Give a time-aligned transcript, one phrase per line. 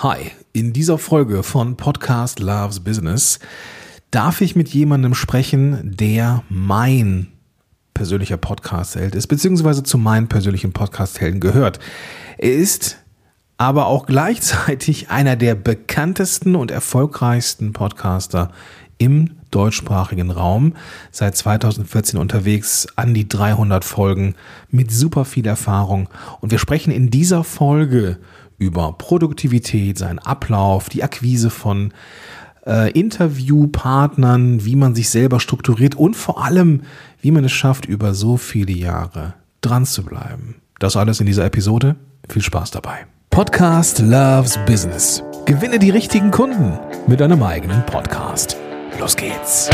[0.00, 3.40] Hi, in dieser Folge von Podcast Loves Business
[4.12, 7.26] darf ich mit jemandem sprechen, der mein
[7.94, 11.80] persönlicher Podcast-Held ist, beziehungsweise zu meinen persönlichen Podcast-Helden gehört.
[12.36, 12.98] Er ist
[13.56, 18.52] aber auch gleichzeitig einer der bekanntesten und erfolgreichsten Podcaster
[18.98, 20.74] im deutschsprachigen Raum.
[21.10, 24.36] Seit 2014 unterwegs, an die 300 Folgen
[24.70, 26.08] mit super viel Erfahrung.
[26.40, 28.37] Und wir sprechen in dieser Folge über
[28.98, 31.92] Produktivität, seinen Ablauf, die Akquise von
[32.66, 36.82] äh, Interviewpartnern, wie man sich selber strukturiert und vor allem,
[37.20, 40.56] wie man es schafft, über so viele Jahre dran zu bleiben.
[40.78, 41.96] Das alles in dieser Episode.
[42.28, 43.06] Viel Spaß dabei.
[43.30, 45.22] Podcast Loves Business.
[45.44, 48.56] Gewinne die richtigen Kunden mit einem eigenen Podcast.
[48.98, 49.70] Los geht's.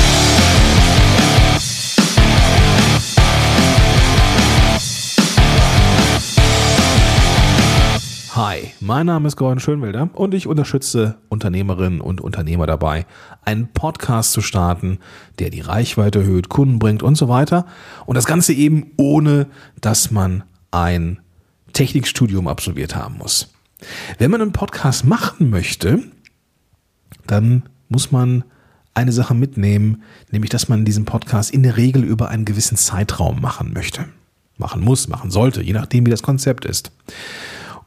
[8.36, 13.06] Hi, mein Name ist Gordon Schönwelder und ich unterstütze Unternehmerinnen und Unternehmer dabei,
[13.44, 14.98] einen Podcast zu starten,
[15.38, 17.64] der die Reichweite erhöht, Kunden bringt und so weiter.
[18.06, 19.46] Und das Ganze eben ohne,
[19.80, 21.20] dass man ein
[21.74, 23.54] Technikstudium absolviert haben muss.
[24.18, 26.02] Wenn man einen Podcast machen möchte,
[27.28, 28.42] dann muss man
[28.94, 33.40] eine Sache mitnehmen, nämlich dass man diesen Podcast in der Regel über einen gewissen Zeitraum
[33.40, 34.06] machen möchte.
[34.56, 36.90] Machen muss, machen sollte, je nachdem, wie das Konzept ist.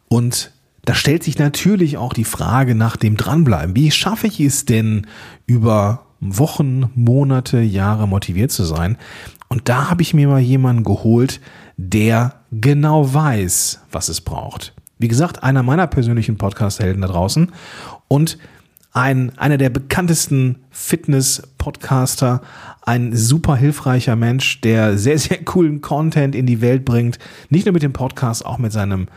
[0.09, 0.51] Und
[0.85, 3.75] da stellt sich natürlich auch die Frage nach dem Dranbleiben.
[3.75, 5.05] Wie schaffe ich es denn,
[5.45, 8.97] über Wochen, Monate, Jahre motiviert zu sein?
[9.49, 11.41] Und da habe ich mir mal jemanden geholt,
[11.77, 14.73] der genau weiß, was es braucht.
[14.97, 17.51] Wie gesagt, einer meiner persönlichen Podcast-Helden da draußen
[18.07, 18.37] und
[18.93, 22.41] ein, einer der bekanntesten Fitness-Podcaster,
[22.81, 27.19] ein super hilfreicher Mensch, der sehr, sehr coolen Content in die Welt bringt.
[27.49, 29.07] Nicht nur mit dem Podcast, auch mit seinem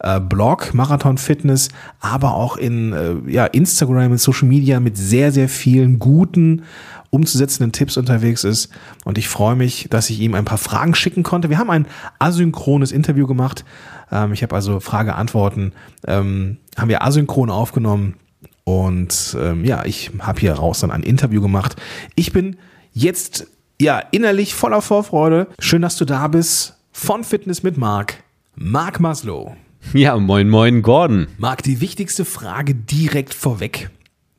[0.00, 1.68] äh, Blog Marathon Fitness,
[2.00, 6.62] aber auch in äh, ja, Instagram und Social Media mit sehr, sehr vielen guten
[7.10, 8.70] umzusetzenden Tipps unterwegs ist.
[9.04, 11.50] Und ich freue mich, dass ich ihm ein paar Fragen schicken konnte.
[11.50, 11.86] Wir haben ein
[12.18, 13.64] asynchrones Interview gemacht.
[14.12, 15.72] Ähm, ich habe also Frage-Antworten,
[16.06, 18.14] ähm, haben wir asynchron aufgenommen.
[18.64, 21.76] Und ähm, ja, ich habe hier raus dann ein Interview gemacht.
[22.14, 22.56] Ich bin
[22.92, 23.46] jetzt
[23.80, 25.46] ja innerlich voller Vorfreude.
[25.58, 26.74] Schön, dass du da bist.
[26.92, 28.22] Von Fitness mit Marc.
[28.56, 29.56] Marc Maslow.
[29.94, 31.28] Ja, moin, moin, Gordon.
[31.38, 33.90] Marc, die wichtigste Frage direkt vorweg.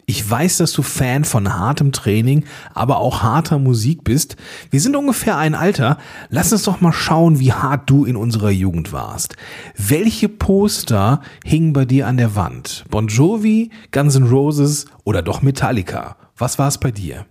[0.06, 4.38] Ich weiß, dass du Fan von hartem Training, aber auch harter Musik bist.
[4.70, 5.98] Wir sind ungefähr ein Alter.
[6.30, 9.38] Lass uns doch mal schauen, wie hart du in unserer Jugend warst.
[9.76, 12.86] Welche Poster hingen bei dir an der Wand?
[12.90, 16.16] Bon Jovi, Guns N' Roses oder doch Metallica?
[16.38, 17.26] Was war es bei dir?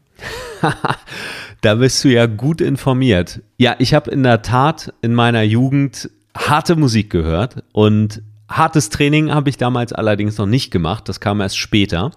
[1.60, 3.42] da bist du ja gut informiert.
[3.58, 9.32] Ja, ich habe in der Tat in meiner Jugend harte Musik gehört und hartes Training
[9.32, 11.08] habe ich damals allerdings noch nicht gemacht.
[11.08, 12.12] Das kam erst später.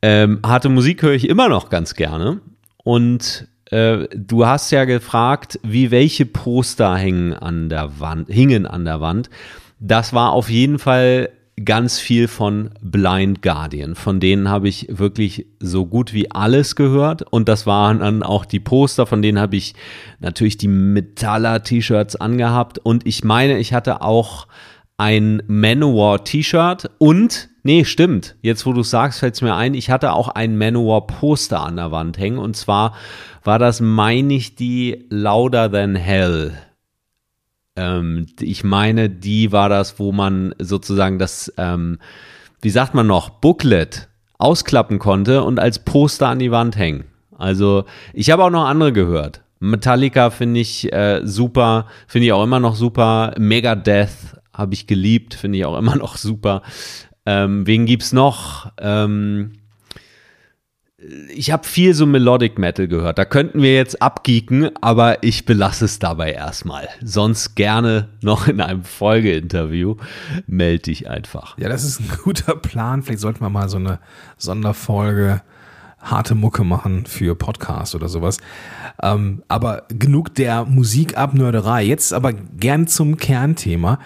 [0.00, 2.40] Ähm, harte Musik höre ich immer noch ganz gerne.
[2.84, 8.84] Und äh, du hast ja gefragt, wie welche Poster hängen an der Wand, hingen an
[8.84, 9.30] der Wand.
[9.78, 11.30] Das war auf jeden Fall
[11.64, 13.94] ganz viel von Blind Guardian.
[13.94, 17.22] Von denen habe ich wirklich so gut wie alles gehört.
[17.30, 19.74] Und das waren dann auch die Poster, von denen habe ich
[20.20, 22.78] natürlich die Metaller-T-Shirts angehabt.
[22.78, 24.46] Und ich meine, ich hatte auch
[24.96, 30.12] ein Manowar-T-Shirt und, nee, stimmt, jetzt wo du sagst, fällt es mir ein, ich hatte
[30.12, 32.38] auch ein Manowar-Poster an der Wand hängen.
[32.38, 32.94] Und zwar
[33.42, 36.52] war das, meine ich, die Louder Than Hell
[37.76, 41.98] ähm, ich meine, die war das, wo man sozusagen das, ähm,
[42.60, 47.04] wie sagt man noch, Booklet ausklappen konnte und als Poster an die Wand hängen.
[47.36, 49.42] Also ich habe auch noch andere gehört.
[49.60, 53.34] Metallica finde ich äh, super, finde ich auch immer noch super.
[53.38, 54.10] Megadeth
[54.52, 56.62] habe ich geliebt, finde ich auch immer noch super.
[57.24, 58.72] Ähm, wen gibt's noch?
[58.78, 59.52] Ähm,
[61.34, 63.18] ich habe viel so Melodic Metal gehört.
[63.18, 66.88] Da könnten wir jetzt abgeeken, aber ich belasse es dabei erstmal.
[67.02, 69.96] Sonst gerne noch in einem Folgeinterview.
[70.46, 71.58] Melde dich einfach.
[71.58, 73.02] Ja, das ist ein guter Plan.
[73.02, 73.98] Vielleicht sollten wir mal so eine
[74.36, 75.42] Sonderfolge
[76.00, 78.38] harte Mucke machen für Podcast oder sowas.
[79.00, 81.84] Ähm, aber genug der Musikabnörderei.
[81.84, 83.98] Jetzt aber gern zum Kernthema.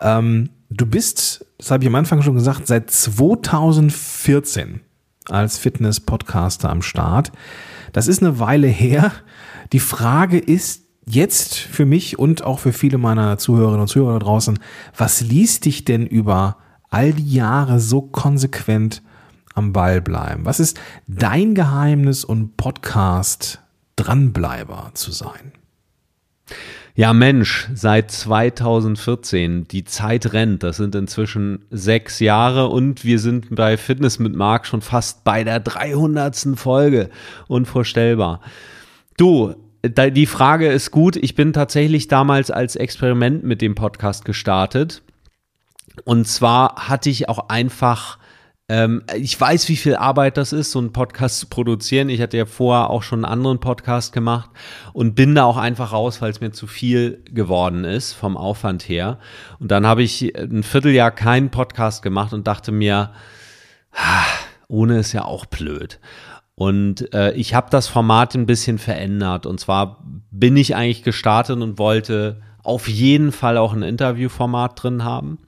[0.00, 4.80] Ähm, du bist, das habe ich am Anfang schon gesagt, seit 2014
[5.30, 7.32] als Fitness-Podcaster am Start.
[7.92, 9.12] Das ist eine Weile her.
[9.72, 14.58] Die Frage ist jetzt für mich und auch für viele meiner Zuhörerinnen und Zuhörer draußen,
[14.96, 16.58] was liest dich denn über
[16.90, 19.02] all die Jahre so konsequent
[19.54, 20.44] am Ball bleiben?
[20.44, 23.60] Was ist dein Geheimnis und Podcast
[23.96, 25.52] Dranbleiber zu sein?
[26.98, 30.64] Ja, Mensch, seit 2014, die Zeit rennt.
[30.64, 35.44] Das sind inzwischen sechs Jahre und wir sind bei Fitness mit Marc schon fast bei
[35.44, 36.56] der 300.
[36.56, 37.08] Folge.
[37.46, 38.40] Unvorstellbar.
[39.16, 39.54] Du,
[39.84, 41.14] die Frage ist gut.
[41.14, 45.02] Ich bin tatsächlich damals als Experiment mit dem Podcast gestartet.
[46.02, 48.18] Und zwar hatte ich auch einfach
[48.70, 52.10] ähm, ich weiß, wie viel Arbeit das ist, so einen Podcast zu produzieren.
[52.10, 54.50] Ich hatte ja vorher auch schon einen anderen Podcast gemacht
[54.92, 58.86] und bin da auch einfach raus, weil es mir zu viel geworden ist vom Aufwand
[58.86, 59.18] her.
[59.58, 63.12] Und dann habe ich ein Vierteljahr keinen Podcast gemacht und dachte mir,
[63.94, 64.24] ah,
[64.68, 65.98] ohne ist ja auch blöd.
[66.54, 69.46] Und äh, ich habe das Format ein bisschen verändert.
[69.46, 75.04] Und zwar bin ich eigentlich gestartet und wollte auf jeden Fall auch ein Interviewformat drin
[75.04, 75.38] haben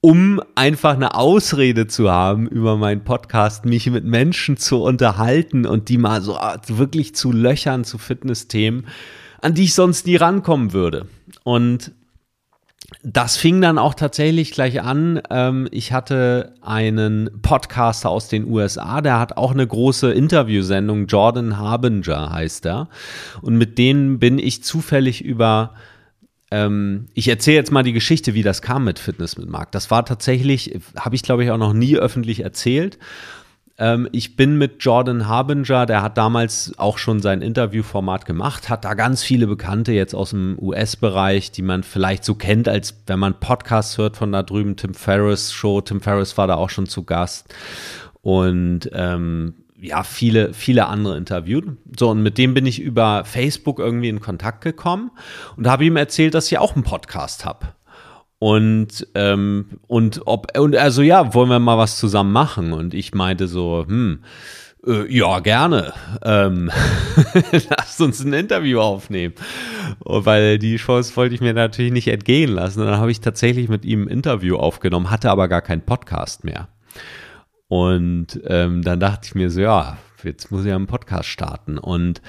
[0.00, 5.88] um einfach eine Ausrede zu haben über meinen Podcast, mich mit Menschen zu unterhalten und
[5.88, 8.86] die mal so ah, wirklich zu löchern zu Fitnessthemen,
[9.42, 11.06] an die ich sonst nie rankommen würde.
[11.44, 11.92] Und
[13.02, 15.20] das fing dann auch tatsächlich gleich an.
[15.30, 21.58] Ähm, ich hatte einen Podcaster aus den USA, der hat auch eine große Interviewsendung, Jordan
[21.58, 22.88] Harbinger heißt er.
[23.42, 25.74] Und mit denen bin ich zufällig über
[26.50, 29.72] ähm, ich erzähle jetzt mal die Geschichte, wie das kam mit Fitness mit Marc.
[29.72, 32.98] Das war tatsächlich, habe ich glaube ich auch noch nie öffentlich erzählt.
[33.78, 38.84] Ähm, ich bin mit Jordan Harbinger, der hat damals auch schon sein Interviewformat gemacht, hat
[38.84, 43.18] da ganz viele Bekannte jetzt aus dem US-Bereich, die man vielleicht so kennt, als wenn
[43.18, 45.80] man Podcasts hört von da drüben, Tim Ferriss Show.
[45.80, 47.54] Tim Ferriss war da auch schon zu Gast.
[48.20, 51.64] Und ähm, ja, viele, viele andere interviewt.
[51.98, 55.10] So, und mit dem bin ich über Facebook irgendwie in Kontakt gekommen
[55.56, 57.74] und habe ihm erzählt, dass ich auch einen Podcast habe.
[58.38, 62.72] Und, ähm, und ob, und also ja, wollen wir mal was zusammen machen?
[62.72, 64.20] Und ich meinte so, hm,
[64.86, 65.92] äh, ja, gerne.
[66.24, 66.70] Ähm,
[67.68, 69.34] lasst uns ein Interview aufnehmen.
[70.00, 72.80] Weil die Chance wollte ich mir natürlich nicht entgehen lassen.
[72.80, 76.44] Und dann habe ich tatsächlich mit ihm ein Interview aufgenommen, hatte aber gar keinen Podcast
[76.44, 76.68] mehr.
[77.70, 81.78] Und ähm, dann dachte ich mir so, ja, jetzt muss ich einen Podcast starten.
[81.78, 82.20] Und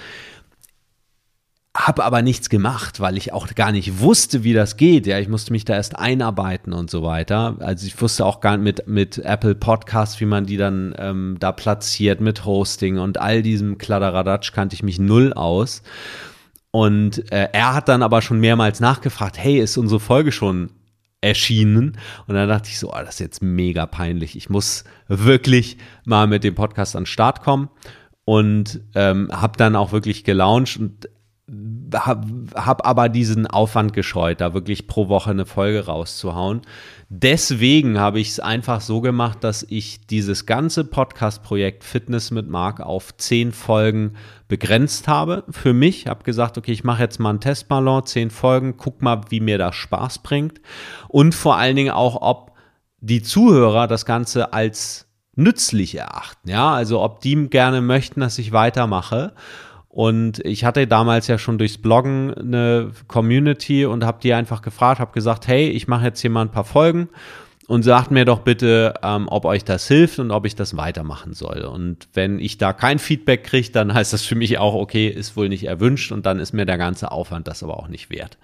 [1.76, 5.08] habe aber nichts gemacht, weil ich auch gar nicht wusste, wie das geht.
[5.08, 7.56] Ja, ich musste mich da erst einarbeiten und so weiter.
[7.60, 11.38] Also ich wusste auch gar nicht mit, mit Apple Podcasts, wie man die dann ähm,
[11.40, 15.82] da platziert, mit Hosting und all diesem Kladderadatsch kannte ich mich null aus.
[16.70, 20.70] Und äh, er hat dann aber schon mehrmals nachgefragt, hey, ist unsere Folge schon
[21.22, 21.98] erschienen.
[22.28, 24.36] Und dann dachte ich so, oh, das ist jetzt mega peinlich.
[24.36, 27.70] Ich muss wirklich mal mit dem Podcast an den Start kommen.
[28.26, 31.10] Und ähm, habe dann auch wirklich gelauncht und
[31.94, 36.62] habe hab aber diesen Aufwand gescheut, da wirklich pro Woche eine Folge rauszuhauen.
[37.10, 42.80] Deswegen habe ich es einfach so gemacht, dass ich dieses ganze Podcast-Projekt Fitness mit Marc
[42.80, 44.14] auf zehn Folgen
[44.48, 45.44] begrenzt habe.
[45.50, 49.22] Für mich habe gesagt, okay, ich mache jetzt mal einen Testballon, zehn Folgen, guck mal,
[49.30, 50.62] wie mir das Spaß bringt
[51.10, 52.52] und vor allen Dingen auch, ob
[53.02, 56.50] die Zuhörer das Ganze als nützlich erachten.
[56.50, 59.34] Ja, also ob die gerne möchten, dass ich weitermache.
[59.92, 65.02] Und ich hatte damals ja schon durchs Bloggen eine Community und habe die einfach gefragt,
[65.02, 67.10] habe gesagt, hey, ich mache jetzt hier mal ein paar Folgen
[67.68, 71.34] und sagt mir doch bitte, ähm, ob euch das hilft und ob ich das weitermachen
[71.34, 71.62] soll.
[71.62, 75.36] Und wenn ich da kein Feedback kriege, dann heißt das für mich auch, okay, ist
[75.36, 78.38] wohl nicht erwünscht und dann ist mir der ganze Aufwand das aber auch nicht wert.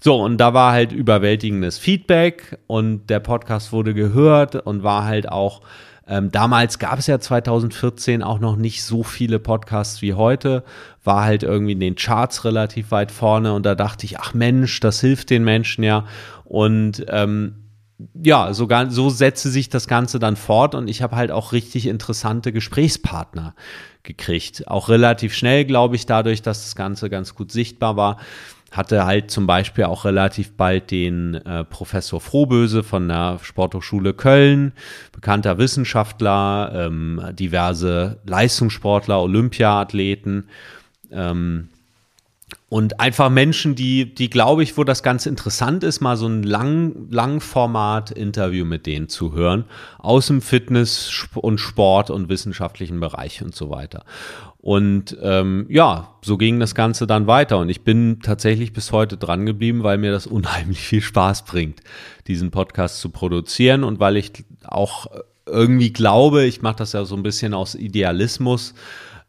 [0.00, 5.28] So, und da war halt überwältigendes Feedback und der Podcast wurde gehört und war halt
[5.28, 5.60] auch
[6.08, 10.64] ähm, damals gab es ja 2014 auch noch nicht so viele Podcasts wie heute,
[11.04, 14.80] war halt irgendwie in den Charts relativ weit vorne und da dachte ich, ach Mensch,
[14.80, 16.06] das hilft den Menschen ja.
[16.44, 17.56] Und ähm,
[18.24, 21.86] ja, sogar so setze sich das Ganze dann fort und ich habe halt auch richtig
[21.86, 23.54] interessante Gesprächspartner
[24.02, 24.66] gekriegt.
[24.68, 28.18] Auch relativ schnell, glaube ich, dadurch, dass das Ganze ganz gut sichtbar war
[28.70, 34.72] hatte halt zum Beispiel auch relativ bald den äh, Professor Frohböse von der Sporthochschule Köln,
[35.12, 40.48] bekannter Wissenschaftler, ähm, diverse Leistungssportler, Olympiathleten
[41.10, 41.68] ähm,
[42.70, 46.42] und einfach Menschen, die, die glaube ich, wo das ganz interessant ist, mal so ein
[46.42, 49.64] lang, Langformat-Interview mit denen zu hören,
[49.98, 54.04] aus dem Fitness- und Sport- und wissenschaftlichen Bereich und so weiter.
[54.60, 57.58] Und ähm, ja, so ging das Ganze dann weiter.
[57.58, 61.80] Und ich bin tatsächlich bis heute dran geblieben, weil mir das unheimlich viel Spaß bringt,
[62.26, 65.06] diesen Podcast zu produzieren und weil ich auch
[65.46, 68.74] irgendwie glaube, ich mache das ja so ein bisschen aus Idealismus.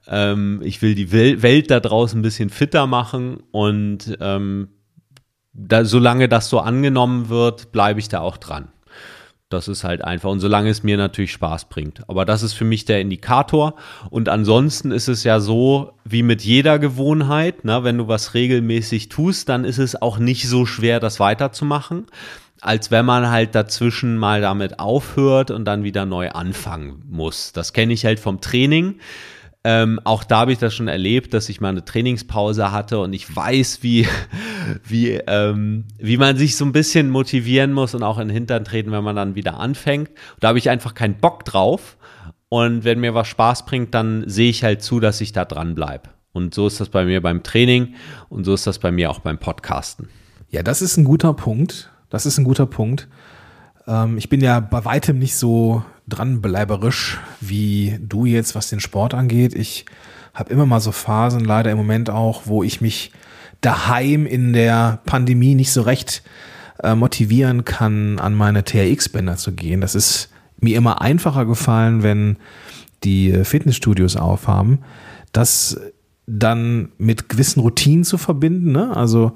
[0.07, 4.69] Ähm, ich will die Welt da draußen ein bisschen fitter machen und ähm,
[5.53, 8.69] da, solange das so angenommen wird, bleibe ich da auch dran.
[9.49, 10.29] Das ist halt einfach.
[10.29, 12.07] Und solange es mir natürlich Spaß bringt.
[12.07, 13.73] Aber das ist für mich der Indikator.
[14.11, 17.83] Und ansonsten ist es ja so, wie mit jeder Gewohnheit, ne?
[17.83, 22.05] wenn du was regelmäßig tust, dann ist es auch nicht so schwer, das weiterzumachen,
[22.61, 27.51] als wenn man halt dazwischen mal damit aufhört und dann wieder neu anfangen muss.
[27.51, 28.99] Das kenne ich halt vom Training
[29.65, 33.11] ähm, auch da habe ich das schon erlebt, dass ich mal eine Trainingspause hatte und
[33.11, 34.07] ich weiß, wie,
[34.87, 38.63] wie, ähm, wie man sich so ein bisschen motivieren muss und auch in den Hintern
[38.63, 40.09] treten, wenn man dann wieder anfängt.
[40.39, 41.97] da habe ich einfach keinen Bock drauf.
[42.51, 45.75] Und wenn mir was Spaß bringt, dann sehe ich halt zu, dass ich da dran
[45.75, 46.09] bleibe.
[46.31, 47.95] Und so ist das bei mir beim Training
[48.29, 50.09] und so ist das bei mir auch beim Podcasten.
[50.49, 51.91] Ja, das ist ein guter Punkt.
[52.09, 53.07] Das ist ein guter Punkt.
[53.87, 59.13] Ähm, ich bin ja bei weitem nicht so dranbleiberisch wie du jetzt, was den Sport
[59.13, 59.53] angeht.
[59.53, 59.85] Ich
[60.33, 63.11] habe immer mal so Phasen, leider im Moment auch, wo ich mich
[63.61, 66.23] daheim in der Pandemie nicht so recht
[66.81, 69.81] äh, motivieren kann, an meine TRX-Bänder zu gehen.
[69.81, 72.37] Das ist mir immer einfacher gefallen, wenn
[73.03, 74.79] die Fitnessstudios aufhaben,
[75.31, 75.79] das
[76.25, 78.71] dann mit gewissen Routinen zu verbinden.
[78.71, 78.95] Ne?
[78.95, 79.33] Also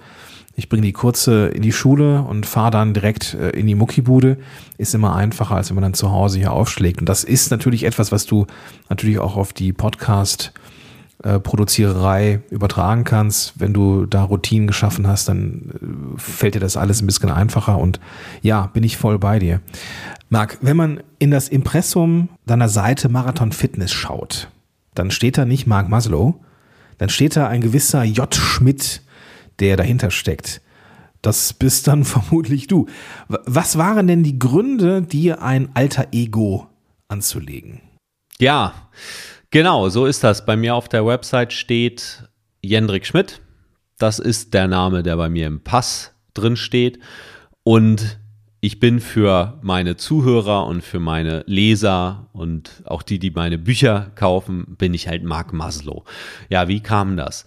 [0.55, 4.37] ich bringe die kurze in die Schule und fahre dann direkt äh, in die Muckibude,
[4.77, 6.99] ist immer einfacher, als wenn man dann zu Hause hier aufschlägt.
[6.99, 8.45] Und das ist natürlich etwas, was du
[8.89, 10.53] natürlich auch auf die Podcast
[11.23, 13.53] äh, Produziererei übertragen kannst.
[13.57, 15.71] Wenn du da Routinen geschaffen hast, dann
[16.15, 17.99] äh, fällt dir das alles ein bisschen einfacher und
[18.41, 19.61] ja, bin ich voll bei dir.
[20.29, 24.49] Marc, wenn man in das Impressum deiner Seite Marathon Fitness schaut,
[24.95, 26.41] dann steht da nicht Marc Maslow,
[26.97, 28.33] dann steht da ein gewisser J.
[28.35, 29.01] Schmidt,
[29.59, 30.61] der dahinter steckt.
[31.21, 32.87] Das bist dann vermutlich du.
[33.27, 36.67] Was waren denn die Gründe, dir ein alter Ego
[37.07, 37.81] anzulegen?
[38.39, 38.73] Ja,
[39.51, 40.45] genau, so ist das.
[40.45, 42.29] Bei mir auf der Website steht
[42.61, 43.41] Jendrik Schmidt.
[43.97, 46.99] Das ist der Name, der bei mir im Pass drin steht.
[47.63, 48.19] Und
[48.59, 54.11] ich bin für meine Zuhörer und für meine Leser und auch die, die meine Bücher
[54.15, 56.05] kaufen, bin ich halt Mark Maslow.
[56.49, 57.45] Ja, wie kam das?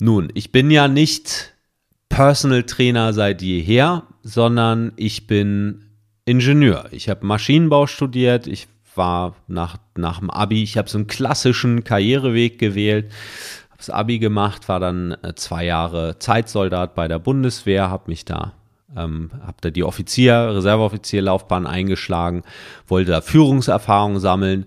[0.00, 1.54] Nun, ich bin ja nicht
[2.08, 5.84] Personal Trainer seit jeher, sondern ich bin
[6.24, 6.86] Ingenieur.
[6.90, 11.84] Ich habe Maschinenbau studiert, ich war nach, nach dem Abi, ich habe so einen klassischen
[11.84, 13.10] Karriereweg gewählt,
[13.70, 18.24] habe das Abi gemacht, war dann äh, zwei Jahre Zeitsoldat bei der Bundeswehr, habe mich
[18.24, 18.52] da
[18.96, 22.42] ähm, habe da die Offizier, Reserveoffizierlaufbahn eingeschlagen,
[22.88, 24.66] wollte da Führungserfahrung sammeln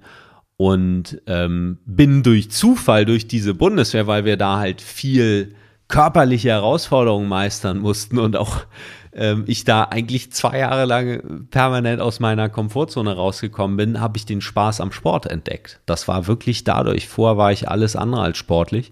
[0.57, 5.55] und ähm, bin durch Zufall durch diese Bundeswehr, weil wir da halt viel
[5.87, 8.65] körperliche Herausforderungen meistern mussten und auch
[9.13, 14.25] ähm, ich da eigentlich zwei Jahre lang permanent aus meiner Komfortzone rausgekommen bin, habe ich
[14.25, 15.79] den Spaß am Sport entdeckt.
[15.85, 17.07] Das war wirklich dadurch.
[17.07, 18.91] Vorher war ich alles andere als sportlich.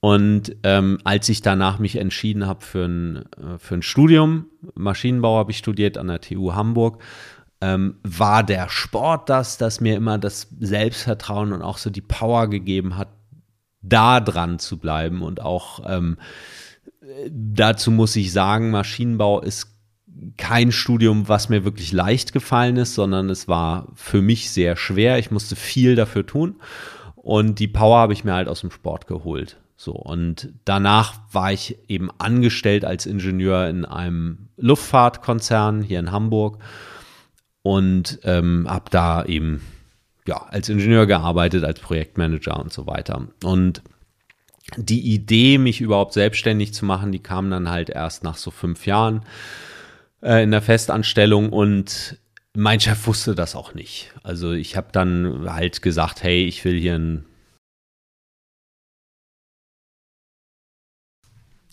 [0.00, 5.38] Und ähm, als ich danach mich entschieden habe für ein, äh, für ein Studium, Maschinenbau
[5.38, 7.00] habe ich studiert an der TU Hamburg,
[7.62, 12.48] ähm, war der Sport das, das mir immer das Selbstvertrauen und auch so die Power
[12.48, 13.08] gegeben hat,
[13.80, 15.22] da dran zu bleiben.
[15.22, 16.18] Und auch ähm,
[17.30, 19.68] dazu muss ich sagen, Maschinenbau ist
[20.36, 25.18] kein Studium, was mir wirklich leicht gefallen ist, sondern es war für mich sehr schwer.
[25.18, 26.56] Ich musste viel dafür tun.
[27.14, 29.58] Und die Power habe ich mir halt aus dem Sport geholt.
[29.76, 36.58] So, und danach war ich eben angestellt als Ingenieur in einem Luftfahrtkonzern hier in Hamburg
[37.62, 39.62] und ähm, habe da eben
[40.26, 43.26] ja, als Ingenieur gearbeitet, als Projektmanager und so weiter.
[43.42, 43.82] Und
[44.76, 48.86] die Idee, mich überhaupt selbstständig zu machen, die kam dann halt erst nach so fünf
[48.86, 49.22] Jahren
[50.22, 52.18] äh, in der Festanstellung und
[52.54, 54.12] mein Chef wusste das auch nicht.
[54.22, 57.24] Also ich habe dann halt gesagt, hey, ich will hier ein,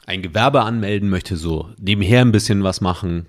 [0.05, 3.27] ein Gewerbe anmelden, möchte so nebenher ein bisschen was machen,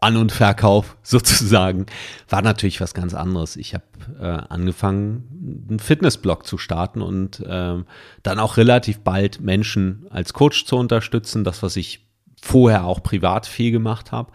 [0.00, 1.86] an- und Verkauf sozusagen,
[2.28, 3.56] war natürlich was ganz anderes.
[3.56, 3.84] Ich habe
[4.20, 7.76] äh, angefangen, einen Fitnessblog zu starten und äh,
[8.22, 12.06] dann auch relativ bald Menschen als Coach zu unterstützen, das, was ich
[12.40, 14.32] vorher auch privat viel gemacht habe.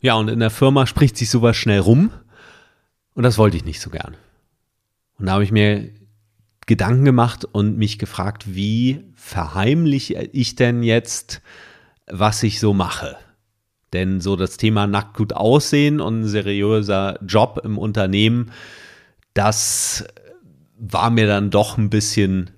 [0.00, 2.10] Ja, und in der Firma spricht sich sowas schnell rum
[3.14, 4.16] und das wollte ich nicht so gern.
[5.18, 5.90] Und da habe ich mir
[6.66, 11.42] Gedanken gemacht und mich gefragt, wie verheimliche ich denn jetzt,
[12.06, 13.16] was ich so mache?
[13.92, 18.52] Denn so das Thema nackt gut aussehen und ein seriöser Job im Unternehmen,
[19.34, 20.04] das
[20.78, 22.50] war mir dann doch ein bisschen,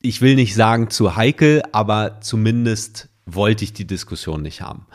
[0.00, 4.86] ich will nicht sagen zu heikel, aber zumindest wollte ich die Diskussion nicht haben.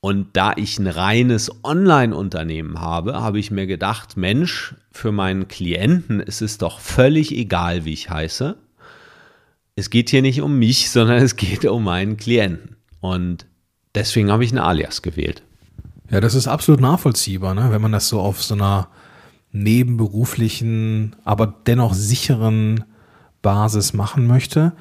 [0.00, 6.18] Und da ich ein reines Online-Unternehmen habe, habe ich mir gedacht, Mensch, für meinen Klienten
[6.18, 8.56] ist es doch völlig egal, wie ich heiße.
[9.76, 12.76] Es geht hier nicht um mich, sondern es geht um meinen Klienten.
[13.02, 13.46] Und
[13.94, 15.42] deswegen habe ich ein Alias gewählt.
[16.08, 17.70] Ja, das ist absolut nachvollziehbar, ne?
[17.70, 18.88] wenn man das so auf so einer
[19.50, 22.84] nebenberuflichen, aber dennoch sicheren
[23.42, 24.72] Basis machen möchte.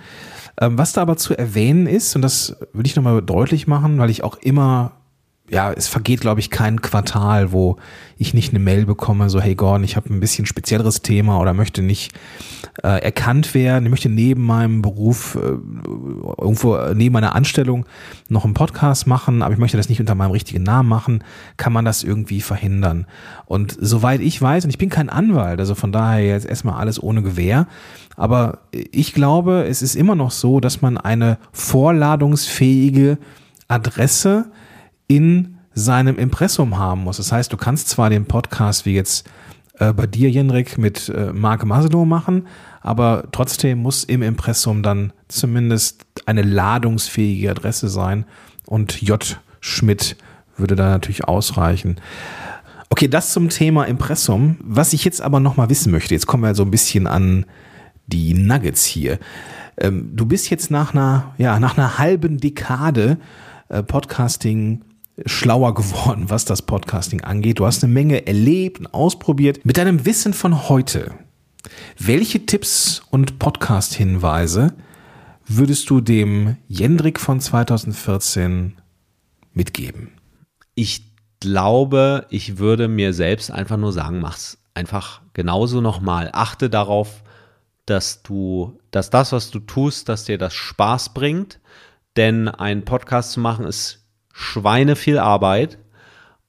[0.60, 4.12] Ähm, was da aber zu erwähnen ist, und das will ich nochmal deutlich machen, weil
[4.12, 5.00] ich auch immer
[5.51, 7.75] ja, es vergeht, glaube ich, kein Quartal, wo
[8.17, 11.53] ich nicht eine Mail bekomme, so, hey Gordon, ich habe ein bisschen spezielleres Thema oder
[11.53, 12.13] möchte nicht
[12.84, 17.86] äh, erkannt werden, ich möchte neben meinem Beruf, äh, irgendwo neben meiner Anstellung
[18.29, 21.22] noch einen Podcast machen, aber ich möchte das nicht unter meinem richtigen Namen machen,
[21.58, 23.05] kann man das irgendwie verhindern.
[23.46, 27.03] Und soweit ich weiß, und ich bin kein Anwalt, also von daher jetzt erstmal alles
[27.03, 27.67] ohne Gewähr,
[28.15, 33.17] aber ich glaube, es ist immer noch so, dass man eine vorladungsfähige
[33.67, 34.46] Adresse
[35.12, 37.18] in seinem Impressum haben muss.
[37.18, 39.30] Das heißt, du kannst zwar den Podcast wie jetzt
[39.77, 42.48] äh, bei dir, Jenrik, mit äh, Mark Maslow machen,
[42.80, 48.24] aber trotzdem muss im Impressum dann zumindest eine ladungsfähige Adresse sein
[48.65, 49.38] und J.
[49.60, 50.15] Schmidt
[50.56, 51.98] würde da natürlich ausreichen.
[52.89, 54.58] Okay, das zum Thema Impressum.
[54.62, 57.46] Was ich jetzt aber nochmal wissen möchte, jetzt kommen wir so ein bisschen an
[58.08, 59.20] die Nuggets hier.
[59.77, 63.18] Ähm, du bist jetzt nach einer, ja, nach einer halben Dekade
[63.68, 64.82] äh, Podcasting
[65.25, 67.60] schlauer geworden, was das Podcasting angeht.
[67.60, 69.66] Du hast eine Menge erlebt und ausprobiert.
[69.66, 71.13] Mit deinem Wissen von heute,
[71.98, 74.74] welche Tipps und Podcast-Hinweise
[75.48, 78.78] würdest du dem Jendrik von 2014
[79.54, 80.12] mitgeben?
[80.75, 86.30] Ich glaube, ich würde mir selbst einfach nur sagen, mach's einfach genauso nochmal.
[86.34, 87.24] Achte darauf,
[87.86, 91.60] dass du, dass das, was du tust, dass dir das Spaß bringt.
[92.16, 94.00] Denn ein Podcast zu machen ist
[94.34, 95.78] Schweine viel Arbeit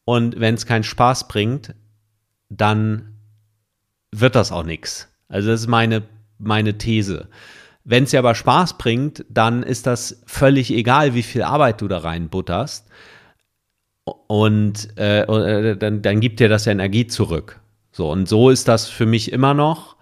[0.05, 1.75] und wenn es keinen Spaß bringt,
[2.49, 3.19] dann
[4.11, 5.09] wird das auch nichts.
[5.29, 6.03] Also das ist meine,
[6.39, 7.29] meine These.
[7.85, 11.89] Wenn es dir aber Spaß bringt, dann ist das völlig egal, wie viel Arbeit du
[11.89, 12.87] da reinbutterst.
[14.05, 17.61] Und äh, äh, dann, dann gibt dir das Energie zurück.
[17.91, 19.97] So, und so ist das für mich immer noch.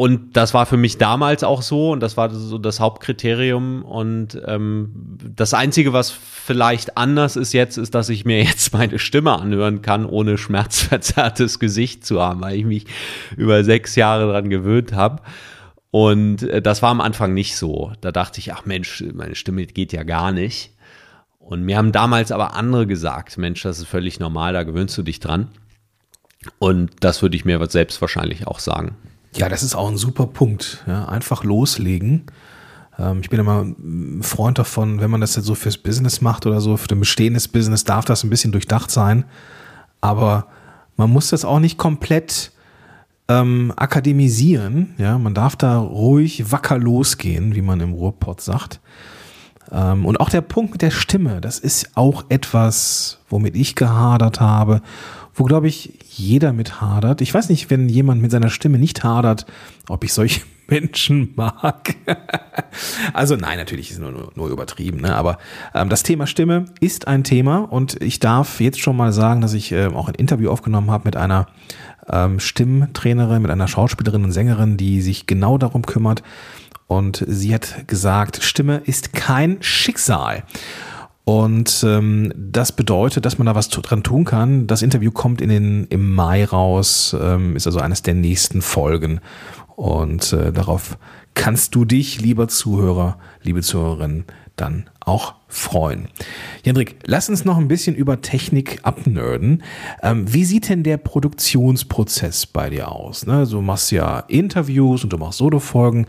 [0.00, 3.82] Und das war für mich damals auch so und das war so das Hauptkriterium.
[3.82, 8.98] Und ähm, das Einzige, was vielleicht anders ist jetzt, ist, dass ich mir jetzt meine
[8.98, 12.86] Stimme anhören kann, ohne schmerzverzerrtes Gesicht zu haben, weil ich mich
[13.36, 15.20] über sechs Jahre daran gewöhnt habe.
[15.90, 17.92] Und äh, das war am Anfang nicht so.
[18.00, 20.72] Da dachte ich, ach Mensch, meine Stimme geht ja gar nicht.
[21.38, 25.02] Und mir haben damals aber andere gesagt, Mensch, das ist völlig normal, da gewöhnst du
[25.02, 25.48] dich dran.
[26.58, 28.96] Und das würde ich mir selbst wahrscheinlich auch sagen.
[29.34, 30.82] Ja, das ist auch ein super Punkt.
[30.86, 32.24] Ja, einfach loslegen.
[32.98, 36.46] Ähm, ich bin immer ein Freund davon, wenn man das jetzt so fürs Business macht
[36.46, 39.24] oder so, für ein bestehendes Business darf das ein bisschen durchdacht sein.
[40.00, 40.46] Aber
[40.96, 42.52] man muss das auch nicht komplett
[43.28, 44.94] ähm, akademisieren.
[44.98, 48.80] Ja, man darf da ruhig wacker losgehen, wie man im Ruhrpott sagt.
[49.70, 54.40] Ähm, und auch der Punkt mit der Stimme, das ist auch etwas, womit ich gehadert
[54.40, 54.82] habe
[55.40, 57.22] wo, glaube ich, jeder mit hadert.
[57.22, 59.46] Ich weiß nicht, wenn jemand mit seiner Stimme nicht hadert,
[59.88, 61.96] ob ich solche Menschen mag.
[63.14, 65.16] also nein, natürlich ist es nur, nur übertrieben, ne?
[65.16, 65.38] aber
[65.74, 69.54] ähm, das Thema Stimme ist ein Thema und ich darf jetzt schon mal sagen, dass
[69.54, 71.46] ich äh, auch ein Interview aufgenommen habe mit einer
[72.08, 76.22] ähm, Stimmtrainerin, mit einer Schauspielerin und Sängerin, die sich genau darum kümmert.
[76.86, 80.42] Und sie hat gesagt, Stimme ist kein Schicksal.
[81.24, 84.66] Und ähm, das bedeutet, dass man da was dran tun kann.
[84.66, 89.20] Das Interview kommt in den, im Mai raus, ähm, ist also eines der nächsten Folgen.
[89.76, 90.98] Und äh, darauf
[91.34, 94.24] kannst du dich, lieber Zuhörer, liebe Zuhörerin,
[94.56, 96.08] dann auch freuen.
[96.64, 99.62] Jendrik, lass uns noch ein bisschen über Technik abnörden.
[100.02, 103.26] Ähm, wie sieht denn der Produktionsprozess bei dir aus?
[103.26, 103.46] Ne?
[103.46, 106.06] Du machst ja Interviews und du machst Solo-Folgen.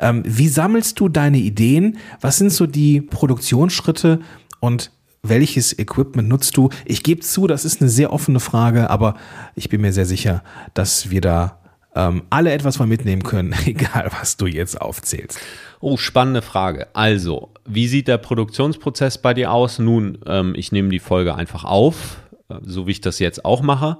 [0.00, 1.98] Ähm, wie sammelst du deine Ideen?
[2.20, 4.20] Was sind so die Produktionsschritte,
[4.62, 4.92] und
[5.24, 6.70] welches Equipment nutzt du?
[6.84, 9.16] Ich gebe zu, das ist eine sehr offene Frage, aber
[9.56, 11.58] ich bin mir sehr sicher, dass wir da
[11.96, 15.40] ähm, alle etwas von mitnehmen können, egal was du jetzt aufzählst.
[15.80, 16.86] Oh, spannende Frage.
[16.94, 19.80] Also, wie sieht der Produktionsprozess bei dir aus?
[19.80, 23.62] Nun, ähm, ich nehme die Folge einfach auf, äh, so wie ich das jetzt auch
[23.62, 23.98] mache.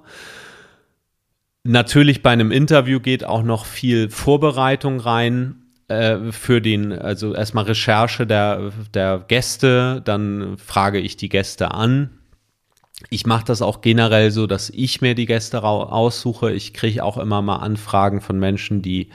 [1.64, 7.64] Natürlich bei einem Interview geht auch noch viel Vorbereitung rein äh, für den, also erstmal
[7.64, 12.18] Recherche der, der Gäste, dann frage ich die Gäste an.
[13.10, 16.52] Ich mache das auch generell so, dass ich mir die Gäste aussuche.
[16.52, 19.10] Ich kriege auch immer mal Anfragen von Menschen, die,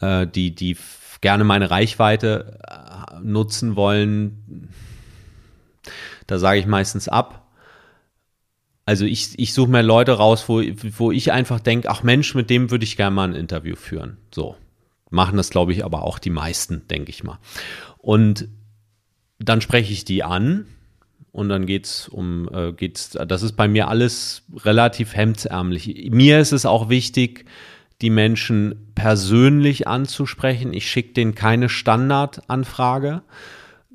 [0.00, 0.76] äh, die, die
[1.20, 4.68] gerne meine Reichweite äh, nutzen wollen.
[6.26, 7.50] Da sage ich meistens ab.
[8.84, 10.60] Also ich, ich suche mir Leute raus, wo,
[10.98, 14.18] wo ich einfach denke, ach Mensch, mit dem würde ich gerne mal ein Interview führen.
[14.34, 14.56] So.
[15.12, 17.38] Machen das, glaube ich, aber auch die meisten, denke ich mal.
[17.98, 18.48] Und
[19.38, 20.66] dann spreche ich die an
[21.30, 26.10] und dann geht's um, äh, geht's, das ist bei mir alles relativ hemdsärmlich.
[26.10, 27.46] Mir ist es auch wichtig,
[28.00, 30.72] die Menschen persönlich anzusprechen.
[30.72, 33.22] Ich schicke denen keine Standardanfrage.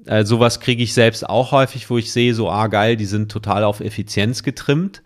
[0.05, 3.31] Äh, sowas kriege ich selbst auch häufig, wo ich sehe, so, ah geil, die sind
[3.31, 5.03] total auf Effizienz getrimmt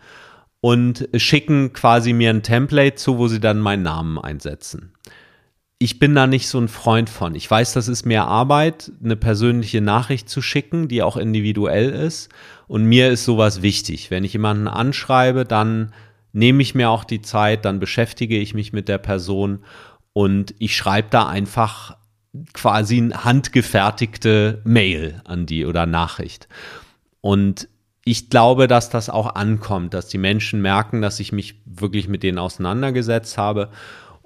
[0.62, 4.93] und schicken quasi mir ein Template zu, wo sie dann meinen Namen einsetzen.
[5.81, 7.33] Ich bin da nicht so ein Freund von.
[7.33, 12.29] Ich weiß, das ist mehr Arbeit, eine persönliche Nachricht zu schicken, die auch individuell ist.
[12.67, 14.11] Und mir ist sowas wichtig.
[14.11, 15.91] Wenn ich jemanden anschreibe, dann
[16.33, 19.63] nehme ich mir auch die Zeit, dann beschäftige ich mich mit der Person
[20.13, 21.97] und ich schreibe da einfach
[22.53, 26.47] quasi eine handgefertigte Mail an die oder Nachricht.
[27.21, 27.69] Und
[28.05, 32.21] ich glaube, dass das auch ankommt, dass die Menschen merken, dass ich mich wirklich mit
[32.21, 33.71] denen auseinandergesetzt habe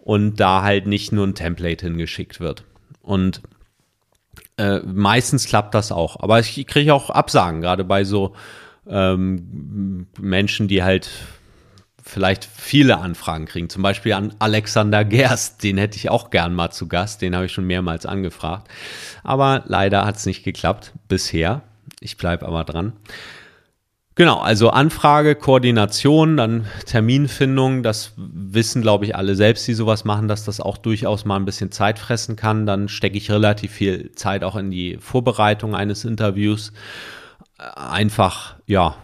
[0.05, 2.63] und da halt nicht nur ein Template hingeschickt wird.
[3.01, 3.41] Und
[4.57, 6.19] äh, meistens klappt das auch.
[6.19, 8.35] Aber ich kriege auch Absagen, gerade bei so
[8.87, 11.09] ähm, Menschen, die halt
[12.03, 13.67] vielleicht viele Anfragen kriegen.
[13.67, 17.47] Zum Beispiel an Alexander Gerst, den hätte ich auch gern mal zu Gast, den habe
[17.47, 18.69] ich schon mehrmals angefragt.
[19.23, 21.63] Aber leider hat es nicht geklappt bisher.
[21.99, 22.93] Ich bleibe aber dran.
[24.17, 30.30] Genau, also Anfrage, Koordination, dann Terminfindung, das wissen, glaube ich, alle selbst, die sowas machen,
[30.30, 32.65] dass das auch durchaus mal ein bisschen Zeit fressen kann.
[32.65, 36.71] Dann stecke ich relativ viel Zeit auch in die Vorbereitung eines Interviews.
[37.58, 38.95] Einfach, ja,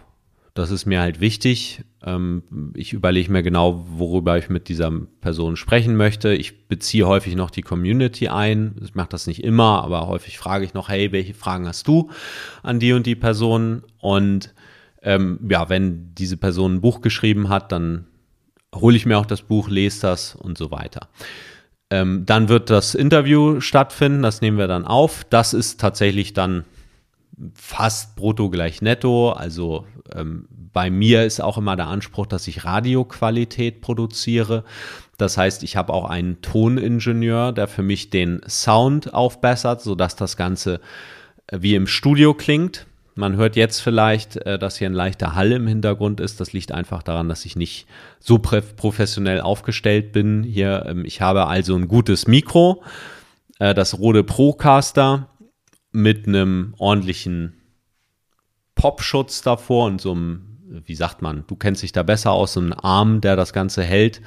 [0.54, 1.82] das ist mir halt wichtig.
[2.02, 6.32] Ähm, ich überlege mir genau, worüber ich mit dieser Person sprechen möchte.
[6.32, 8.76] Ich beziehe häufig noch die Community ein.
[8.82, 12.08] Ich mache das nicht immer, aber häufig frage ich noch, hey, welche Fragen hast du
[12.62, 13.82] an die und die Person?
[13.98, 14.54] Und
[15.02, 18.06] ähm, ja, wenn diese Person ein Buch geschrieben hat, dann
[18.74, 21.08] hole ich mir auch das Buch, lese das und so weiter.
[21.90, 25.24] Ähm, dann wird das Interview stattfinden, das nehmen wir dann auf.
[25.28, 26.64] Das ist tatsächlich dann
[27.54, 29.32] fast brutto gleich netto.
[29.32, 34.64] Also ähm, bei mir ist auch immer der Anspruch, dass ich Radioqualität produziere.
[35.18, 40.36] Das heißt, ich habe auch einen Toningenieur, der für mich den Sound aufbessert, sodass das
[40.36, 40.80] Ganze
[41.48, 42.86] äh, wie im Studio klingt.
[43.14, 46.40] Man hört jetzt vielleicht, äh, dass hier ein leichter Hall im Hintergrund ist.
[46.40, 47.86] Das liegt einfach daran, dass ich nicht
[48.20, 50.42] so professionell aufgestellt bin.
[50.42, 52.82] Hier, ähm, ich habe also ein gutes Mikro,
[53.58, 55.28] äh, das Rode Procaster
[55.92, 57.54] mit einem ordentlichen
[58.74, 62.60] Popschutz davor und so einem, wie sagt man, du kennst dich da besser aus, so
[62.60, 64.22] einem Arm, der das Ganze hält.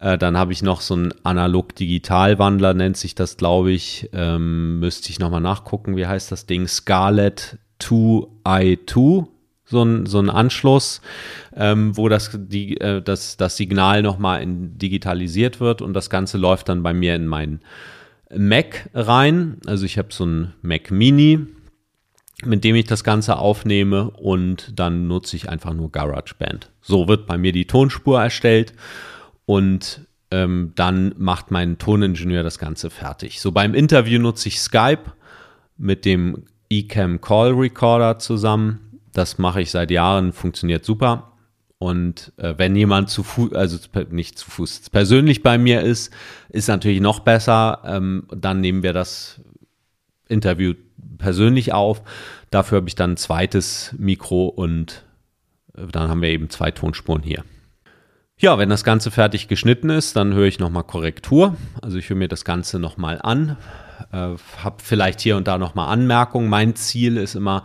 [0.00, 4.08] Äh, dann habe ich noch so einen Analog-Digital-Wandler, nennt sich das, glaube ich.
[4.12, 6.66] Ähm, müsste ich nochmal nachgucken, wie heißt das Ding?
[6.66, 9.26] Scarlett 2i2,
[9.64, 11.00] so ein, so ein Anschluss,
[11.56, 16.68] ähm, wo das, die, äh, das, das Signal nochmal digitalisiert wird und das Ganze läuft
[16.68, 17.60] dann bei mir in meinen
[18.36, 19.58] Mac rein.
[19.66, 21.46] Also ich habe so ein Mac Mini,
[22.44, 26.70] mit dem ich das Ganze aufnehme und dann nutze ich einfach nur GarageBand.
[26.80, 28.74] So wird bei mir die Tonspur erstellt
[29.46, 33.40] und ähm, dann macht mein Toningenieur das Ganze fertig.
[33.40, 35.12] So beim Interview nutze ich Skype
[35.76, 39.00] mit dem Ecamm Call Recorder zusammen.
[39.12, 41.32] Das mache ich seit Jahren, funktioniert super.
[41.78, 43.78] Und äh, wenn jemand zu Fuß, also
[44.10, 46.12] nicht zu Fuß, persönlich bei mir ist,
[46.48, 47.82] ist natürlich noch besser.
[47.84, 49.40] Ähm, dann nehmen wir das
[50.28, 50.74] Interview
[51.18, 52.02] persönlich auf.
[52.50, 55.04] Dafür habe ich dann ein zweites Mikro und
[55.76, 57.44] äh, dann haben wir eben zwei Tonspuren hier.
[58.38, 61.56] Ja, wenn das Ganze fertig geschnitten ist, dann höre ich nochmal Korrektur.
[61.82, 63.56] Also ich höre mir das Ganze nochmal an,
[64.12, 66.48] habe vielleicht hier und da nochmal Anmerkungen.
[66.48, 67.64] Mein Ziel ist immer,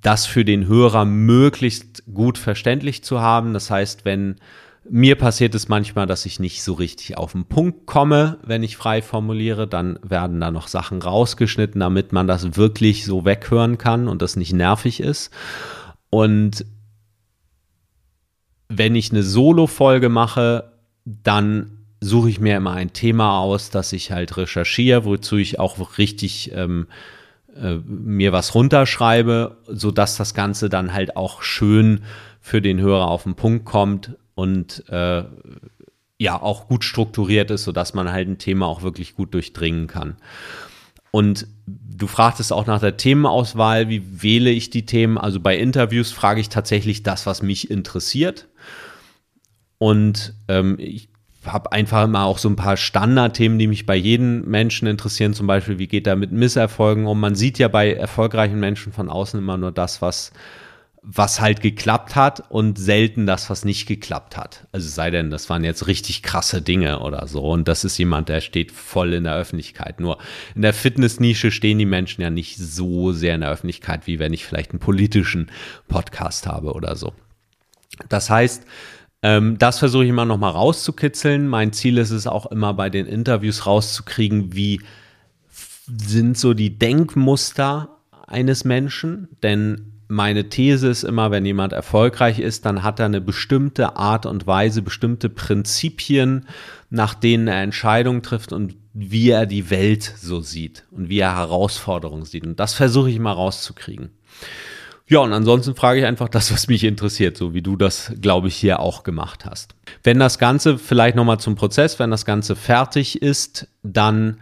[0.00, 3.52] das für den Hörer möglichst gut verständlich zu haben.
[3.52, 4.36] Das heißt, wenn
[4.88, 8.76] mir passiert es manchmal, dass ich nicht so richtig auf den Punkt komme, wenn ich
[8.76, 14.08] frei formuliere, dann werden da noch Sachen rausgeschnitten, damit man das wirklich so weghören kann
[14.08, 15.30] und das nicht nervig ist.
[16.10, 16.66] Und
[18.68, 20.72] wenn ich eine Solo-Folge mache,
[21.04, 25.98] dann suche ich mir immer ein Thema aus, das ich halt recherchiere, wozu ich auch
[25.98, 26.88] richtig ähm,
[27.56, 32.00] äh, mir was runterschreibe, sodass das Ganze dann halt auch schön
[32.40, 35.22] für den Hörer auf den Punkt kommt und äh,
[36.18, 40.16] ja auch gut strukturiert ist, sodass man halt ein Thema auch wirklich gut durchdringen kann.
[41.12, 45.18] Und du fragtest auch nach der Themenauswahl, wie wähle ich die Themen?
[45.18, 48.48] Also bei Interviews frage ich tatsächlich das, was mich interessiert.
[49.78, 51.11] Und ähm, ich
[51.44, 55.34] habe einfach immer auch so ein paar Standardthemen, die mich bei jedem Menschen interessieren.
[55.34, 57.18] Zum Beispiel, wie geht er mit Misserfolgen um?
[57.18, 60.32] Man sieht ja bei erfolgreichen Menschen von außen immer nur das, was
[61.02, 64.68] was halt geklappt hat und selten das, was nicht geklappt hat.
[64.70, 67.40] Also sei denn, das waren jetzt richtig krasse Dinge oder so.
[67.42, 69.98] Und das ist jemand, der steht voll in der Öffentlichkeit.
[69.98, 70.18] Nur
[70.54, 74.32] in der Fitnessnische stehen die Menschen ja nicht so sehr in der Öffentlichkeit, wie wenn
[74.32, 75.50] ich vielleicht einen politischen
[75.88, 77.12] Podcast habe oder so.
[78.08, 78.64] Das heißt,
[79.22, 81.48] ähm, das versuche ich immer noch mal rauszukitzeln.
[81.48, 84.80] Mein Ziel ist es auch immer bei den Interviews rauszukriegen, wie
[85.86, 92.66] sind so die Denkmuster eines Menschen, denn meine These ist immer, wenn jemand erfolgreich ist,
[92.66, 96.46] dann hat er eine bestimmte Art und Weise, bestimmte Prinzipien,
[96.90, 101.34] nach denen er Entscheidungen trifft und wie er die Welt so sieht und wie er
[101.34, 102.46] Herausforderungen sieht.
[102.46, 104.10] Und das versuche ich mal rauszukriegen.
[105.08, 108.48] Ja, und ansonsten frage ich einfach das, was mich interessiert, so wie du das, glaube
[108.48, 109.74] ich, hier auch gemacht hast.
[110.02, 114.38] Wenn das Ganze, vielleicht nochmal zum Prozess, wenn das Ganze fertig ist, dann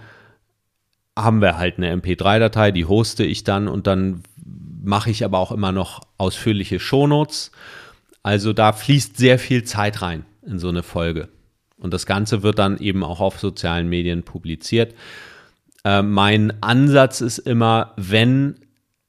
[1.16, 4.22] haben wir halt eine MP3-Datei, die hoste ich dann und dann
[4.82, 7.50] mache ich aber auch immer noch ausführliche Shownotes.
[8.22, 11.28] Also da fließt sehr viel Zeit rein in so eine Folge.
[11.78, 14.94] Und das Ganze wird dann eben auch auf sozialen Medien publiziert.
[15.84, 18.56] Äh, mein Ansatz ist immer, wenn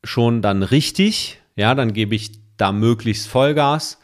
[0.03, 3.99] schon dann richtig, ja, dann gebe ich da möglichst Vollgas.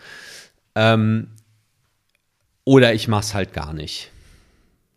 [0.75, 1.29] Ähm,
[2.63, 4.11] oder ich mache es halt gar nicht.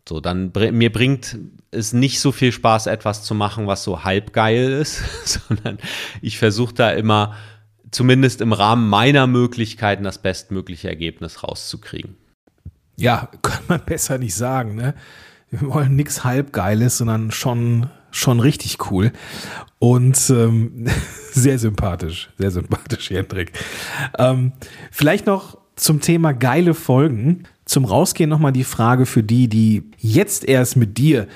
[0.07, 1.37] So, dann mir bringt
[1.71, 5.01] es nicht so viel Spaß, etwas zu machen, was so halb geil ist,
[5.47, 5.77] sondern
[6.21, 7.35] ich versuche da immer,
[7.91, 12.17] zumindest im Rahmen meiner Möglichkeiten, das bestmögliche Ergebnis rauszukriegen.
[12.97, 14.95] Ja, kann man besser nicht sagen, ne?
[15.49, 19.11] Wir wollen nichts halbgeiles, sondern schon, schon richtig cool.
[19.79, 20.87] Und ähm,
[21.31, 23.51] sehr sympathisch, sehr sympathisch, Hendrik.
[24.17, 24.53] Ähm,
[24.91, 27.43] vielleicht noch zum Thema geile Folgen.
[27.65, 31.27] Zum Rausgehen nochmal die Frage für die, die jetzt erst mit dir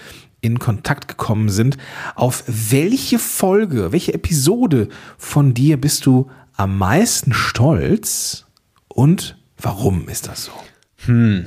[0.41, 1.77] in Kontakt gekommen sind.
[2.15, 8.45] Auf welche Folge, welche Episode von dir bist du am meisten stolz
[8.87, 10.51] und warum ist das so?
[11.05, 11.45] Hm.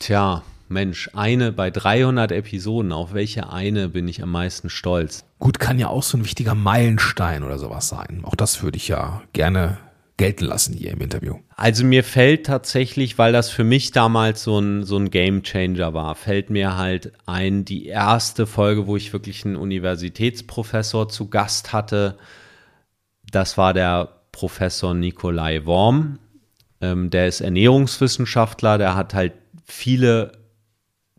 [0.00, 0.42] Tja,
[0.72, 5.24] Mensch, eine bei 300 Episoden, auf welche eine bin ich am meisten stolz?
[5.38, 8.22] Gut, kann ja auch so ein wichtiger Meilenstein oder sowas sein.
[8.24, 9.78] Auch das würde ich ja gerne
[10.16, 11.36] gelten lassen hier im Interview.
[11.56, 15.94] Also mir fällt tatsächlich, weil das für mich damals so ein, so ein Game Changer
[15.94, 21.72] war, fällt mir halt ein, die erste Folge, wo ich wirklich einen Universitätsprofessor zu Gast
[21.72, 22.18] hatte.
[23.30, 26.18] Das war der Professor Nikolai Worm.
[26.80, 29.32] Ähm, der ist Ernährungswissenschaftler, der hat halt
[29.64, 30.41] viele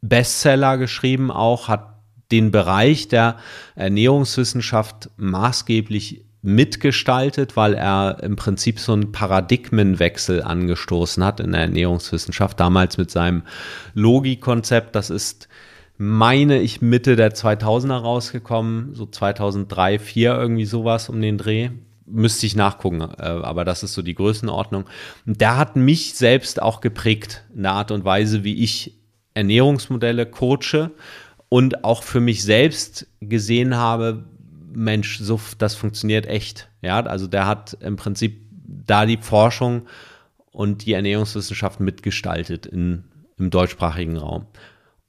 [0.04, 1.94] Bestseller geschrieben, auch hat
[2.32, 3.38] den Bereich der
[3.76, 12.60] Ernährungswissenschaft maßgeblich mitgestaltet, weil er im Prinzip so einen Paradigmenwechsel angestoßen hat in der Ernährungswissenschaft,
[12.60, 13.44] damals mit seinem
[13.94, 14.94] Logikonzept.
[14.94, 15.48] Das ist,
[15.98, 21.70] meine ich, Mitte der 2000er rausgekommen, so 2003, 2004 irgendwie sowas um den Dreh.
[22.06, 24.84] Müsste ich nachgucken, äh, aber das ist so die Größenordnung.
[25.26, 28.98] Und der hat mich selbst auch geprägt in der Art und Weise, wie ich
[29.34, 30.92] Ernährungsmodelle coache
[31.50, 34.26] und auch für mich selbst gesehen habe,
[34.74, 36.70] Mensch, so, das funktioniert echt.
[36.82, 39.84] Ja, also der hat im Prinzip da die Forschung
[40.52, 43.04] und die Ernährungswissenschaft mitgestaltet in,
[43.38, 44.48] im deutschsprachigen Raum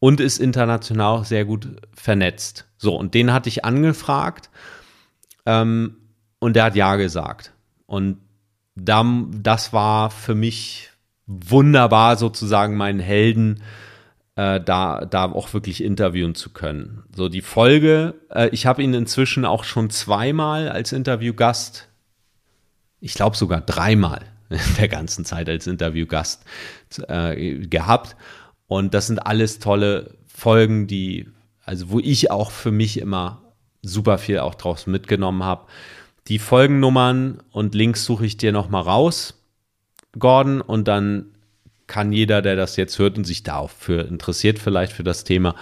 [0.01, 2.67] und ist international auch sehr gut vernetzt.
[2.77, 4.51] So, und den hatte ich angefragt
[5.47, 5.97] ähm,
[6.41, 7.53] und der hat Ja gesagt.
[7.87, 8.19] Und
[8.75, 10.91] dann, das war für mich
[11.27, 13.63] wunderbar, sozusagen meinen Helden äh,
[14.37, 17.05] da, da auch wirklich interviewen zu können.
[17.15, 21.89] So die Folge, äh, ich habe ihn inzwischen auch schon zweimal als Interviewgast,
[23.01, 26.45] ich glaube sogar dreimal in der ganzen Zeit als Interviewgast
[27.09, 28.17] äh, gehabt.
[28.67, 31.29] Und das sind alles tolle Folgen, die,
[31.65, 33.43] also wo ich auch für mich immer
[33.83, 35.67] super viel auch draus mitgenommen habe.
[36.29, 39.45] Die Folgennummern und Links suche ich dir nochmal raus,
[40.19, 41.34] Gordon, und dann
[41.87, 45.55] kann jeder, der das jetzt hört und sich dafür interessiert, vielleicht für das Thema,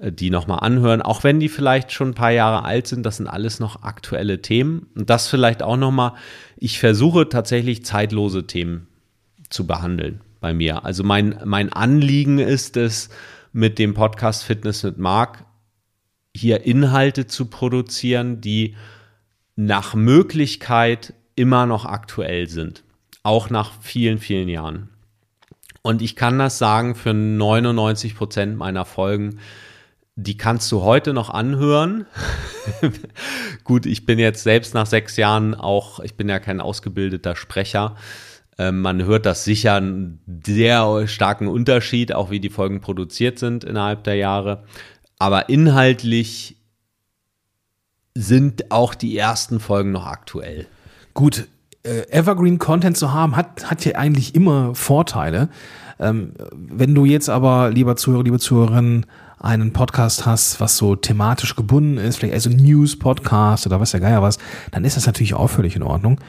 [0.00, 1.02] äh, die nochmal anhören.
[1.02, 4.42] Auch wenn die vielleicht schon ein paar Jahre alt sind, das sind alles noch aktuelle
[4.42, 4.86] Themen.
[4.94, 6.12] Und das vielleicht auch nochmal,
[6.56, 8.88] ich versuche tatsächlich zeitlose Themen
[9.48, 10.84] zu behandeln bei mir.
[10.84, 13.10] Also mein, mein Anliegen ist es,
[13.52, 15.44] mit dem Podcast Fitness mit Marc
[16.34, 18.76] hier Inhalte zu produzieren, die
[19.56, 22.84] nach Möglichkeit immer noch aktuell sind.
[23.22, 24.88] Auch nach vielen, vielen Jahren.
[25.82, 29.40] Und ich kann das sagen für 99 Prozent meiner Folgen.
[30.16, 32.06] Die kannst du heute noch anhören.
[33.64, 37.96] Gut, ich bin jetzt selbst nach sechs Jahren auch, ich bin ja kein ausgebildeter Sprecher.
[38.58, 43.64] Ähm, man hört das sicher einen sehr starken Unterschied, auch wie die Folgen produziert sind
[43.64, 44.64] innerhalb der Jahre.
[45.18, 46.56] Aber inhaltlich
[48.14, 50.66] sind auch die ersten Folgen noch aktuell.
[51.14, 51.46] Gut,
[51.82, 55.48] Evergreen Content zu haben, hat, hat ja eigentlich immer Vorteile.
[55.98, 59.06] Ähm, wenn du jetzt aber, lieber Zuhörer, liebe Zuhörerin,
[59.40, 64.20] einen Podcast hast, was so thematisch gebunden ist, vielleicht also News-Podcast oder was ja Geier
[64.20, 64.38] was,
[64.70, 66.20] dann ist das natürlich auch völlig in Ordnung.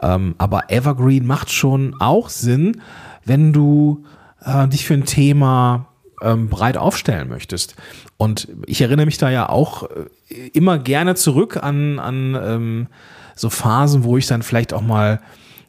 [0.00, 2.80] Ähm, aber Evergreen macht schon auch Sinn,
[3.24, 4.04] wenn du
[4.42, 5.88] äh, dich für ein Thema
[6.22, 7.76] ähm, breit aufstellen möchtest.
[8.16, 9.84] Und ich erinnere mich da ja auch
[10.30, 12.86] äh, immer gerne zurück an, an ähm,
[13.34, 15.20] so Phasen, wo ich dann vielleicht auch mal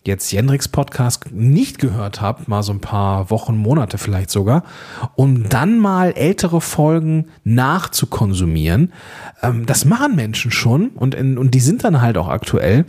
[0.06, 4.64] jetzt Jendricks Podcast nicht gehört habe, mal so ein paar Wochen, Monate vielleicht sogar,
[5.16, 8.94] um dann mal ältere Folgen nachzukonsumieren.
[9.42, 12.86] Ähm, das machen Menschen schon und, in, und die sind dann halt auch aktuell,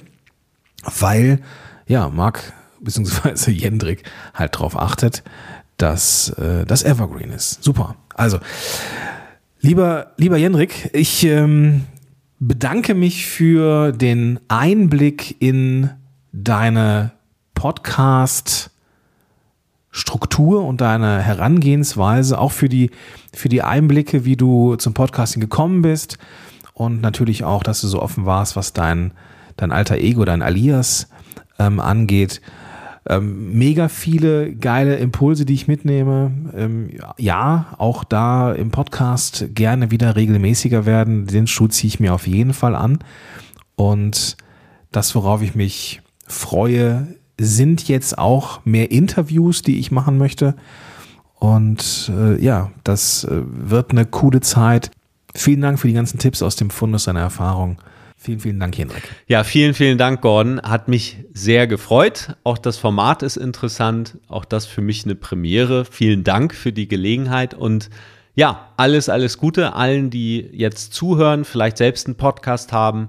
[0.98, 1.40] weil,
[1.86, 3.50] ja, Marc bzw.
[3.50, 5.22] Jendrik halt darauf achtet,
[5.78, 7.62] dass äh, das Evergreen ist.
[7.62, 7.96] Super.
[8.14, 8.38] Also,
[9.60, 11.84] lieber, lieber Jendrik, ich ähm,
[12.38, 15.90] bedanke mich für den Einblick in
[16.32, 17.12] deine
[17.54, 18.70] Podcast
[19.90, 22.90] Struktur und deine Herangehensweise, auch für die,
[23.32, 26.18] für die Einblicke, wie du zum Podcasting gekommen bist
[26.74, 29.12] und natürlich auch, dass du so offen warst, was dein,
[29.56, 31.08] dein alter Ego, dein Alias
[31.58, 32.42] ähm, angeht.
[33.08, 36.32] Ähm, mega viele geile Impulse, die ich mitnehme.
[36.54, 41.26] Ähm, ja, auch da im Podcast gerne wieder regelmäßiger werden.
[41.26, 42.98] Den Schuh ziehe ich mir auf jeden Fall an.
[43.76, 44.36] Und
[44.90, 47.06] das, worauf ich mich freue,
[47.38, 50.56] sind jetzt auch mehr Interviews, die ich machen möchte.
[51.34, 54.90] Und äh, ja, das äh, wird eine coole Zeit.
[55.34, 57.76] Vielen Dank für die ganzen Tipps aus dem Fundus deiner Erfahrung.
[58.26, 59.02] Vielen, vielen Dank, Henrik.
[59.26, 60.60] Ja, vielen, vielen Dank, Gordon.
[60.60, 62.36] Hat mich sehr gefreut.
[62.44, 64.18] Auch das Format ist interessant.
[64.28, 65.86] Auch das für mich eine Premiere.
[65.86, 67.88] Vielen Dank für die Gelegenheit und
[68.34, 73.08] ja, alles, alles Gute allen, die jetzt zuhören, vielleicht selbst einen Podcast haben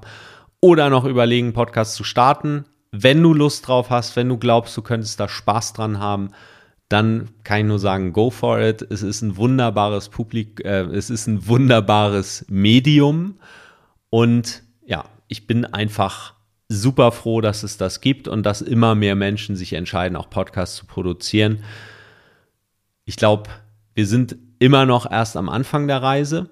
[0.61, 4.75] oder noch überlegen, einen Podcast zu starten wenn du Lust drauf hast, wenn du glaubst,
[4.77, 6.31] du könntest da Spaß dran haben,
[6.89, 8.81] dann kann ich nur sagen, go for it.
[8.89, 13.35] Es ist ein wunderbares Publik, äh, es ist ein wunderbares Medium
[14.09, 16.33] und ja, ich bin einfach
[16.69, 20.77] super froh, dass es das gibt und dass immer mehr Menschen sich entscheiden, auch Podcasts
[20.77, 21.63] zu produzieren.
[23.05, 23.49] Ich glaube,
[23.93, 26.49] wir sind immer noch erst am Anfang der Reise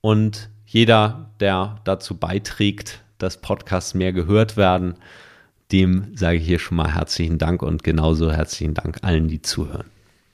[0.00, 4.94] und jeder, der dazu beiträgt, dass Podcasts mehr gehört werden,
[5.72, 9.86] dem sage ich hier schon mal herzlichen Dank und genauso herzlichen Dank allen, die zuhören.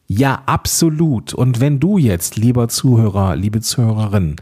[0.09, 1.35] Ja, absolut.
[1.35, 4.37] Und wenn du jetzt, lieber Zuhörer, liebe Zuhörerin,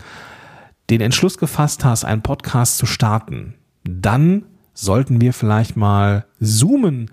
[0.91, 4.45] den Entschluss gefasst hast, einen Podcast zu starten, dann
[4.75, 7.11] sollten wir vielleicht mal zoomen.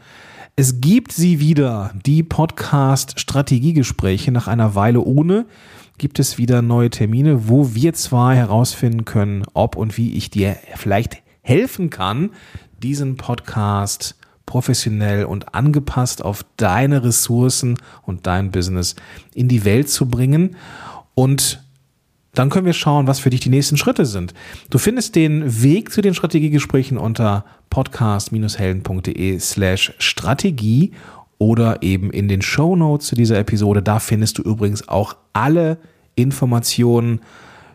[0.55, 5.45] Es gibt sie wieder, die Podcast-Strategiegespräche nach einer Weile ohne.
[5.97, 10.57] Gibt es wieder neue Termine, wo wir zwei herausfinden können, ob und wie ich dir
[10.75, 12.31] vielleicht helfen kann,
[12.81, 18.95] diesen Podcast professionell und angepasst auf deine Ressourcen und dein Business
[19.33, 20.57] in die Welt zu bringen.
[21.13, 21.63] Und
[22.33, 24.33] dann können wir schauen, was für dich die nächsten Schritte sind.
[24.69, 30.91] Du findest den Weg zu den Strategiegesprächen unter podcast-helden.de slash Strategie
[31.37, 33.81] oder eben in den Show Notes zu dieser Episode.
[33.81, 35.77] Da findest du übrigens auch alle
[36.15, 37.21] Informationen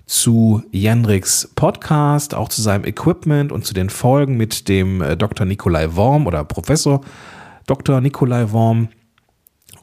[0.06, 5.44] zu Jendriks Podcast, auch zu seinem Equipment und zu den Folgen mit dem äh, Dr.
[5.46, 7.00] Nikolai Worm oder Professor
[7.66, 8.00] Dr.
[8.00, 8.88] Nikolai Worm.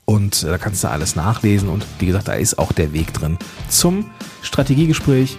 [0.06, 1.70] Und äh, da kannst du alles nachlesen.
[1.70, 3.38] Und wie gesagt, da ist auch der Weg drin
[3.70, 4.10] zum
[4.42, 5.38] Strategiegespräch.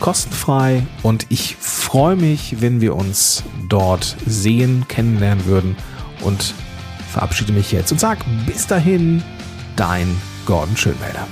[0.00, 0.86] Kostenfrei.
[1.02, 5.76] Und ich freue mich, wenn wir uns dort sehen, kennenlernen würden.
[6.22, 6.54] Und
[7.12, 9.22] verabschiede mich jetzt und sage bis dahin,
[9.76, 11.26] dein Gordon Schönwälder.